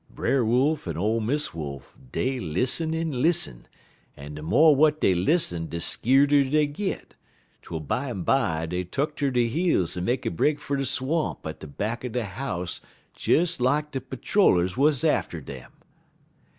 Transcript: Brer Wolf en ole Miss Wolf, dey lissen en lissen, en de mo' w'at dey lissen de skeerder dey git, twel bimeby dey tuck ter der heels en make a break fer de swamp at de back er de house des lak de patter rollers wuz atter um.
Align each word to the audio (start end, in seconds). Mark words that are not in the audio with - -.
Brer 0.09 0.43
Wolf 0.43 0.87
en 0.87 0.97
ole 0.97 1.19
Miss 1.21 1.53
Wolf, 1.53 1.95
dey 2.11 2.39
lissen 2.39 2.95
en 2.95 3.21
lissen, 3.21 3.67
en 4.17 4.33
de 4.33 4.41
mo' 4.41 4.71
w'at 4.73 4.99
dey 4.99 5.13
lissen 5.13 5.67
de 5.69 5.79
skeerder 5.79 6.43
dey 6.49 6.65
git, 6.65 7.13
twel 7.61 7.81
bimeby 7.81 8.67
dey 8.67 8.83
tuck 8.83 9.15
ter 9.15 9.29
der 9.29 9.41
heels 9.45 9.95
en 9.95 10.03
make 10.05 10.25
a 10.25 10.31
break 10.31 10.59
fer 10.59 10.75
de 10.75 10.85
swamp 10.87 11.45
at 11.45 11.59
de 11.59 11.67
back 11.67 12.03
er 12.03 12.09
de 12.09 12.25
house 12.25 12.81
des 13.15 13.59
lak 13.59 13.91
de 13.91 14.01
patter 14.01 14.39
rollers 14.39 14.75
wuz 14.75 15.03
atter 15.07 15.43
um. 15.49 15.71